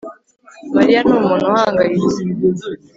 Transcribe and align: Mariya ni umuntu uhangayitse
Mariya 0.75 0.99
ni 1.03 1.11
umuntu 1.17 1.43
uhangayitse 1.49 2.21